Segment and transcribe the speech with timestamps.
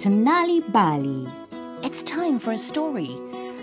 [0.00, 1.26] to Nali Bali.
[1.82, 3.14] It's time for a story.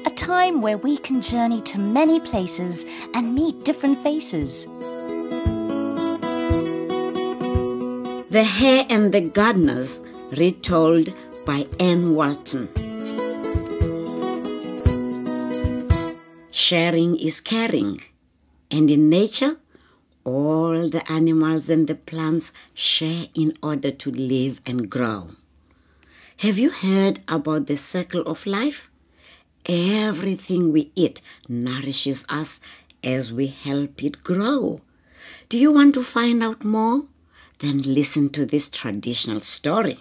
[0.06, 4.68] A time where we can journey to many places and meet different faces.
[8.30, 10.00] The Hare and the Gardeners,
[10.38, 11.12] retold
[11.44, 12.70] by Anne Walton.
[16.52, 18.04] Sharing is caring,
[18.70, 19.58] and in nature,
[20.24, 25.30] all the animals and the plants share in order to live and grow.
[26.42, 28.92] Have you heard about the circle of life?
[29.66, 31.20] Everything we eat
[31.50, 32.62] nourishes us
[33.04, 34.82] as we help it grow.
[35.50, 37.06] Do you want to find out more?
[37.58, 39.98] Then listen to this traditional story.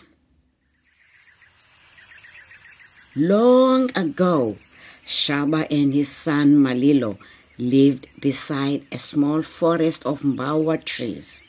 [3.16, 4.58] Long ago,
[5.06, 7.16] Shaba and his son Malilo
[7.56, 11.40] lived beside a small forest of mbawa trees.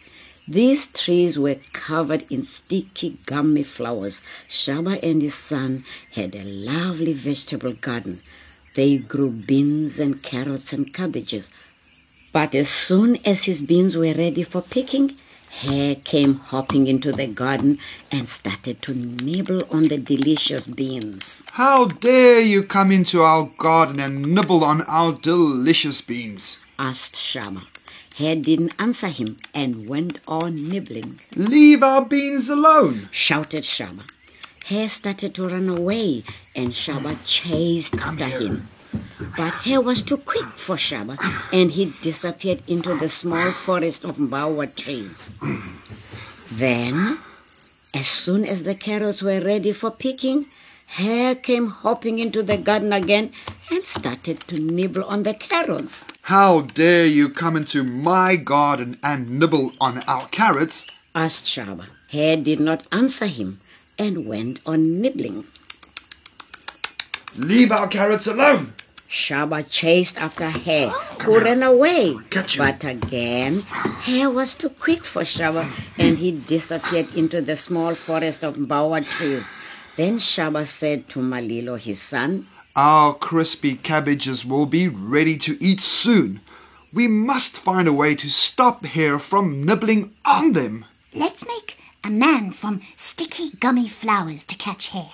[0.50, 4.22] These trees were covered in sticky gummy flowers.
[4.50, 8.22] Shaba and his son had a lovely vegetable garden.
[8.74, 11.50] They grew beans and carrots and cabbages.
[12.32, 15.18] But as soon as his beans were ready for picking,
[15.50, 21.44] Hare came hopping into the garden and started to nibble on the delicious beans.
[21.54, 26.60] How dare you come into our garden and nibble on our delicious beans?
[26.80, 27.64] asked Shaba.
[28.18, 31.20] Hare didn't answer him and went on nibbling.
[31.36, 34.10] Leave our beans alone, shouted Shaba.
[34.66, 36.24] Hare started to run away
[36.56, 38.70] and Shaba chased after him.
[39.38, 41.16] But Hare was too quick for Shaba,
[41.54, 45.32] and he disappeared into the small forest of mbawa trees.
[46.52, 47.20] Then,
[47.94, 50.48] as soon as the carrots were ready for picking,
[50.88, 53.32] Hare came hopping into the garden again
[53.70, 56.08] and started to nibble on the carrots.
[56.24, 60.88] How dare you come into my garden and nibble on our carrots?
[61.14, 61.86] asked Shaba.
[62.10, 63.60] Hare did not answer him
[64.00, 65.44] and went on nibbling.
[67.36, 68.74] Leave our carrots alone,
[69.10, 70.90] Shaba chased after Hare,
[71.22, 72.18] who ran away.
[72.58, 78.44] But again, Hare was too quick for Shaba, and he disappeared into the small forest
[78.44, 79.46] of mbawa trees.
[79.98, 85.82] Then Shaba said to Malilo, his son, Our crispy cabbages will be ready to eat
[85.82, 86.40] soon.
[86.94, 90.86] We must find a way to stop Hare from nibbling on them.
[91.16, 95.12] Let's make a man from sticky gummy flowers to catch hare.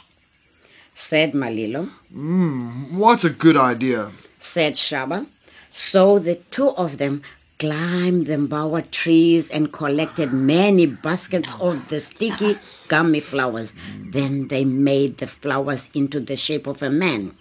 [0.93, 4.11] said Malilo, hmm, What a good idea.
[4.39, 5.25] said Shaba.
[5.73, 7.23] So the two of them
[7.63, 12.57] climbed the mbawa trees and collected many baskets of the sticky
[12.89, 13.73] gummy flowers.
[14.15, 17.31] Then they made the flowers into the shape of a man.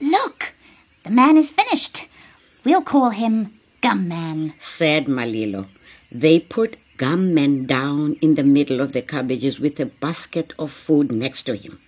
[0.00, 0.54] Look,
[1.04, 2.06] the man is finished.
[2.64, 3.52] We'll call him
[3.82, 4.54] Gum Man.
[4.58, 5.66] said Malilo.
[6.10, 10.72] They put Gum Man down in the middle of the cabbages with a basket of
[10.72, 11.78] food next to him.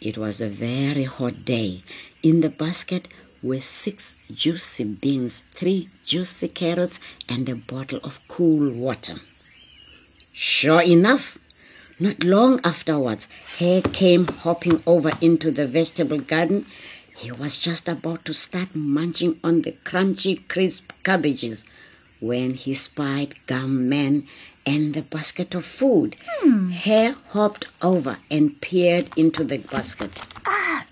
[0.00, 1.82] It was a very hot day.
[2.22, 3.08] In the basket
[3.44, 9.16] were six juicy beans, three juicy carrots, and a bottle of cool water.
[10.32, 11.36] Sure enough,
[12.00, 13.28] not long afterwards,
[13.58, 16.64] Hare came hopping over into the vegetable garden.
[17.16, 21.64] He was just about to start munching on the crunchy, crisp cabbages
[22.20, 24.26] when he spied Gum Man
[24.66, 26.16] and the basket of food.
[26.72, 30.20] Hare hopped over and peered into the basket.
[30.46, 30.86] Ah,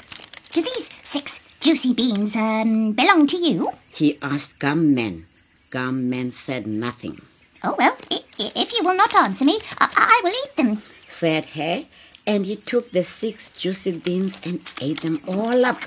[0.52, 3.70] do these six juicy beans um, belong to you?
[3.88, 5.26] He asked Gum Man.
[5.70, 7.22] Gum Man said nothing.
[7.62, 10.82] Oh, well, if you will not answer me, I, I will eat them.
[11.06, 11.84] Said Hare,
[12.26, 15.78] and he took the six juicy beans and ate them all up.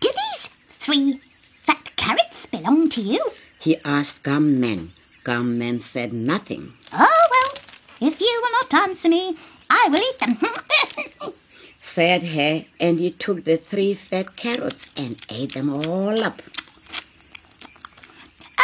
[0.00, 0.46] Do these
[0.80, 1.20] three
[1.64, 3.30] fat carrots belong to you?
[3.58, 4.92] He asked Gum Man.
[5.22, 6.72] Gum Man said nothing.
[6.94, 9.36] Oh, well, if you will not answer me,
[9.68, 10.38] I will eat them.
[11.92, 16.40] Said Hare, and he took the three fat carrots and ate them all up.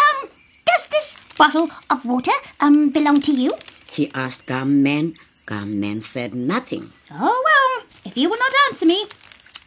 [0.00, 0.28] um,
[0.64, 3.50] does this bottle of water um belong to you?
[3.90, 5.14] He asked Gum Man.
[5.44, 6.92] Gum Man said nothing.
[7.10, 9.06] Oh, well, if you will not answer me,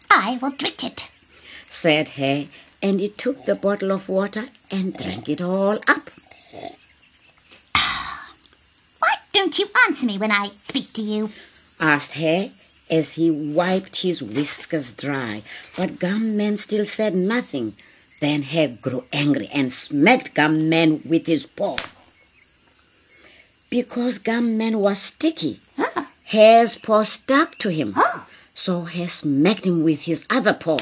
[0.10, 1.10] I will drink it.
[1.70, 2.48] Said Hare,
[2.82, 6.10] and he took the bottle of water and drank it all up.
[9.00, 11.32] Why don't you answer me when I speak to you?
[11.82, 12.52] Asked Hare
[12.90, 15.44] as he wiped his whiskers dry,
[15.78, 17.74] but Gum Man still said nothing.
[18.20, 21.78] Then Hare grew angry and smacked Gum Man with his paw.
[23.70, 25.62] Because Gum Man was sticky,
[26.24, 27.96] Hare's paw stuck to him.
[28.56, 30.80] So Hare smacked him with his other paw.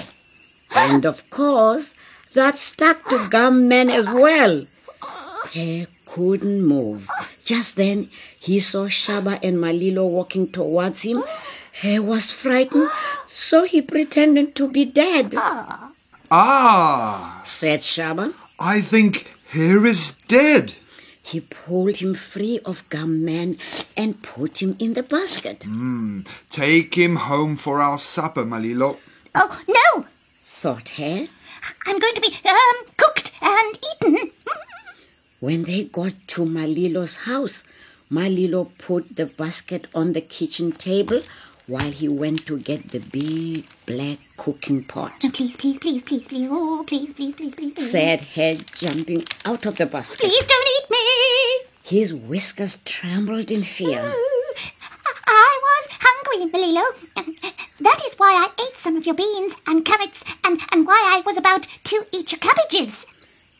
[0.75, 1.94] And of course,
[2.33, 4.65] that stuck to Gum Man as well.
[5.53, 7.07] Hare couldn't move,
[7.45, 11.24] Just then, he saw Shaba and Malilo walking towards him.
[11.81, 12.89] He was frightened,
[13.31, 15.35] so he pretended to be dead,
[16.31, 18.33] Ah, said Shaba.
[18.59, 20.74] I think Hare is dead.
[21.21, 23.57] He pulled him free of Gum Man
[23.95, 25.68] and put him in the basket.
[26.50, 28.97] Take him home for our supper, Malilo.
[29.35, 30.06] Oh, no!
[30.41, 31.27] Thought Hare.
[31.85, 34.31] I'm going to be um, cooked and eaten.
[35.39, 37.63] When they got to Malilo's house,
[38.12, 41.21] Malilo put the basket on the kitchen table
[41.68, 45.19] while he went to get the big black cooking pot.
[45.19, 46.48] Please, please, please, please, please.
[46.50, 47.92] Oh, please, please, please, please, please.
[47.92, 50.19] Said Hare jumping out of the basket.
[50.22, 51.98] Please don't eat me.
[52.00, 54.14] His whiskers trembled in fear.
[55.30, 56.86] I was hungry, Malilo.
[57.81, 61.22] That is why I ate some of your beans and carrots and, and why I
[61.25, 63.06] was about to eat your cabbages.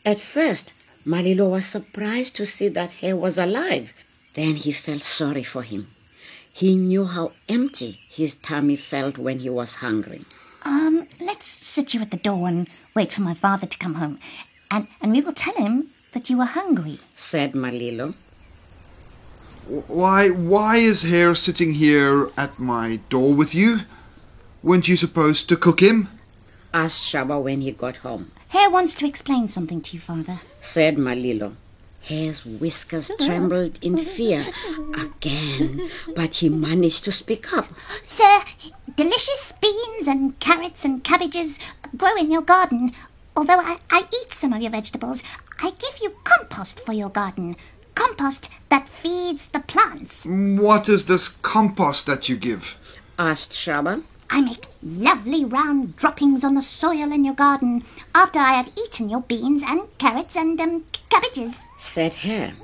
[0.04, 0.72] At first,
[1.06, 3.92] Malilo was surprised to see that Hare was alive.
[4.34, 5.88] Then he felt sorry for him.
[6.58, 10.24] He knew how empty his tummy felt when he was hungry.
[10.64, 14.18] Um, let's sit you at the door and wait for my father to come home.
[14.68, 16.98] And, and we will tell him that you are hungry.
[17.14, 18.14] Said Malilo.
[19.68, 23.82] Why, why is Hare sitting here at my door with you?
[24.60, 26.08] Weren't you supposed to cook him?
[26.74, 28.32] Asked Shaba when he got home.
[28.48, 30.40] Hare wants to explain something to you, father.
[30.60, 31.54] Said Malilo.
[32.02, 34.46] Hare's whiskers trembled in fear
[34.94, 37.66] again, but he managed to speak up.
[38.06, 38.40] Sir,
[38.96, 41.58] delicious beans and carrots and cabbages
[41.96, 42.92] grow in your garden.
[43.36, 45.22] Although I, I eat some of your vegetables,
[45.62, 47.56] I give you compost for your garden.
[47.94, 50.24] Compost that feeds the plants.
[50.24, 52.76] What is this compost that you give?
[53.18, 54.02] Asked Shaba.
[54.30, 57.82] I make lovely round droppings on the soil in your garden
[58.14, 61.54] after I have eaten your beans and carrots and um, cabbages.
[61.78, 62.54] Said Hare.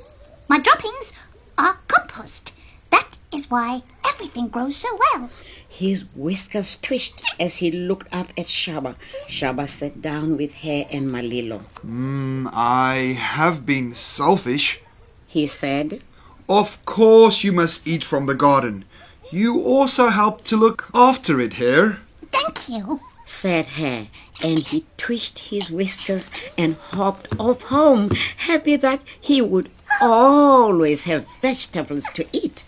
[0.49, 1.13] My droppings
[1.57, 2.53] are compost.
[2.91, 5.31] That is why everything grows so well.
[5.69, 8.97] His whiskers twitched as he looked up at Shaba.
[9.29, 11.63] Shaba sat down with Hare and Malilo.
[11.87, 14.81] Mm, I have been selfish.
[15.27, 16.01] He said,
[16.49, 18.85] Of course you must eat from the garden.
[19.31, 21.99] You also help to look after it, Hare.
[22.31, 23.01] Thank you.
[23.25, 24.09] Said Hare,
[24.43, 31.27] and he twitched his whiskers and hopped off home, happy that he would always have
[31.41, 32.65] vegetables to eat.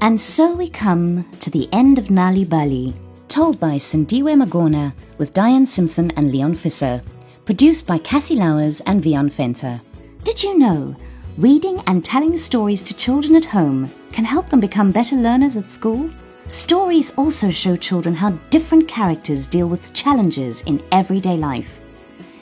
[0.00, 2.94] And so we come to the end of Nal'ibali,
[3.28, 7.02] told by Sindiwe Magona with Diane Simpson and Leon Fisser,
[7.46, 9.80] produced by Cassie Lowers and Vion Fenter.
[10.22, 10.94] Did you know
[11.38, 15.68] reading and telling stories to children at home can help them become better learners at
[15.68, 16.08] school?
[16.46, 21.80] Stories also show children how different characters deal with challenges in everyday life.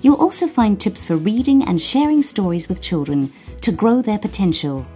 [0.00, 4.86] You'll also find tips for reading and sharing stories with children to grow their potential.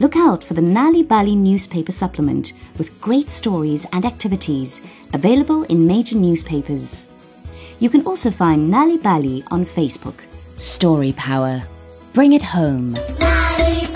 [0.00, 4.80] Look out for the Nal'ibali newspaper supplement with great stories and activities
[5.12, 7.08] available in major newspapers.
[7.78, 10.20] You can also find Nal'ibali on Facebook.
[10.56, 11.62] Story Power.
[12.12, 12.94] Bring it home.
[13.20, 13.93] La